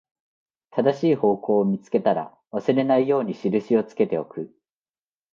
[0.71, 4.51] 正しい方向を見つけたら、忘れないように印をつけておく